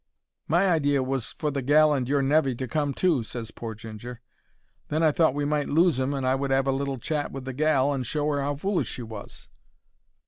"My 0.47 0.67
idea 0.67 1.03
was 1.03 1.31
for 1.33 1.51
the 1.51 1.61
gal 1.61 1.93
and 1.93 2.09
your 2.09 2.23
nevy 2.23 2.55
to 2.55 2.67
come 2.67 2.91
too," 2.91 3.21
ses 3.21 3.51
pore 3.51 3.75
Ginger. 3.75 4.19
"Then 4.87 5.03
I 5.03 5.11
thought 5.11 5.35
we 5.35 5.45
might 5.45 5.69
lose 5.69 5.99
'im 5.99 6.15
and 6.15 6.25
I 6.25 6.33
would 6.33 6.51
'ave 6.51 6.67
a 6.67 6.73
little 6.73 6.97
chat 6.97 7.31
with 7.31 7.45
the 7.45 7.53
gal, 7.53 7.93
and 7.93 8.03
show 8.03 8.27
'er 8.31 8.41
'ow 8.41 8.55
foolish 8.55 8.87
she 8.87 9.03
was." 9.03 9.47